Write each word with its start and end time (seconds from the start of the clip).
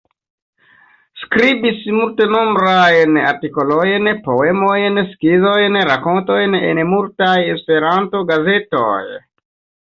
Skribis 1.23 1.83
multnombrajn 1.97 3.19
artikolojn, 3.33 4.11
poemojn, 4.29 4.99
skizojn, 5.13 5.79
rakontojn 5.93 6.59
en 6.73 6.85
multaj 6.97 7.39
Esperanto-gazetoj. 7.55 9.03